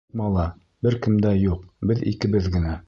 [0.03, 0.45] Ҡурҡма ла,
[0.87, 1.63] бер кем дә юҡ,
[1.93, 2.79] беҙ икебеҙ генә...